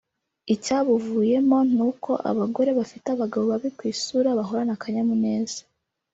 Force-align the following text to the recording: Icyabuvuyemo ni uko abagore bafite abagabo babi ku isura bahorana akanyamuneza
Icyabuvuyemo 0.53 1.57
ni 1.73 1.81
uko 1.89 2.11
abagore 2.29 2.69
bafite 2.79 3.07
abagabo 3.11 3.43
babi 3.51 3.69
ku 3.77 3.83
isura 3.93 4.37
bahorana 4.37 4.71
akanyamuneza 4.77 5.59